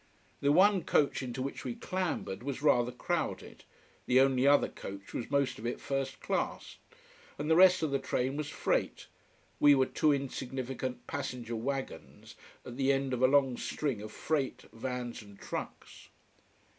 The 0.39 0.51
one 0.51 0.83
coach 0.83 1.21
into 1.21 1.43
which 1.43 1.63
we 1.63 1.75
clambered 1.75 2.41
was 2.41 2.63
rather 2.63 2.91
crowded. 2.91 3.65
The 4.07 4.19
only 4.19 4.47
other 4.47 4.67
coach 4.67 5.13
was 5.13 5.29
most 5.29 5.59
of 5.59 5.67
it 5.67 5.79
first 5.79 6.19
class. 6.21 6.77
And 7.37 7.51
the 7.51 7.55
rest 7.55 7.83
of 7.83 7.91
the 7.91 7.99
train 7.99 8.35
was 8.35 8.49
freight. 8.49 9.05
We 9.59 9.75
were 9.75 9.85
two 9.85 10.11
insignificant 10.11 11.05
passenger 11.05 11.55
wagons 11.55 12.33
at 12.65 12.77
the 12.77 12.91
end 12.91 13.13
of 13.13 13.21
a 13.21 13.27
long 13.27 13.57
string 13.57 14.01
of 14.01 14.11
freight 14.11 14.65
vans 14.73 15.21
and 15.21 15.37
trucks. 15.39 16.07